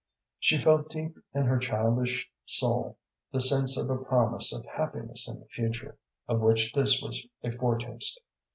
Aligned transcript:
She 0.39 0.57
felt 0.57 0.89
deep 0.89 1.15
in 1.35 1.43
her 1.43 1.59
childish 1.59 2.27
soul 2.43 2.97
the 3.31 3.39
sense 3.39 3.77
of 3.77 3.87
a 3.87 4.03
promise 4.03 4.51
of 4.51 4.65
happiness 4.65 5.29
in 5.29 5.39
the 5.39 5.45
future, 5.45 5.95
of 6.27 6.41
which 6.41 6.73
this 6.73 7.03
was 7.03 7.23
a 7.43 7.51
foretaste. 7.51 8.19